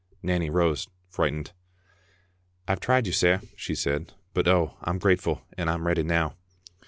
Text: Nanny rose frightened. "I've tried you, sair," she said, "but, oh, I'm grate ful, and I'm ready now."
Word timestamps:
Nanny 0.23 0.49
rose 0.49 0.87
frightened. 1.11 1.51
"I've 2.67 2.79
tried 2.79 3.05
you, 3.05 3.13
sair," 3.13 3.39
she 3.55 3.75
said, 3.75 4.13
"but, 4.33 4.47
oh, 4.47 4.75
I'm 4.81 4.97
grate 4.97 5.21
ful, 5.21 5.43
and 5.59 5.69
I'm 5.69 5.85
ready 5.85 6.01
now." 6.01 6.37